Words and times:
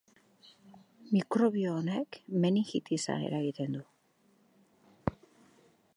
Mikrobio 1.15 1.75
honek 1.81 2.19
meningitisa 2.45 3.19
eragiten 3.27 3.79
du. 3.79 3.85